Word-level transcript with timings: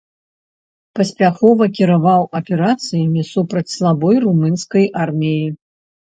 Паспяхова 0.99 1.67
кіраваў 1.79 2.23
аперацыямі 2.39 3.21
супраць 3.33 3.73
слабой 3.75 4.15
румынскай 4.27 4.85
арміі. 5.05 5.47